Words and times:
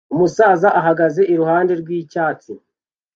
Umusaza 0.13 0.67
uhagaze 0.79 1.21
iruhande 1.33 1.73
rwicyatsi 1.81 2.51